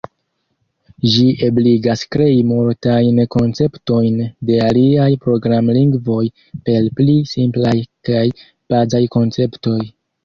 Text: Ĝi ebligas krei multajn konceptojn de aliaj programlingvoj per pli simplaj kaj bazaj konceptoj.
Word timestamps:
Ĝi 1.15 1.25
ebligas 1.47 2.01
krei 2.15 2.39
multajn 2.51 3.19
konceptojn 3.35 4.17
de 4.51 4.57
aliaj 4.69 5.11
programlingvoj 5.27 6.25
per 6.71 6.91
pli 7.01 7.19
simplaj 7.35 7.77
kaj 8.11 8.27
bazaj 8.75 9.05
konceptoj. 9.19 9.81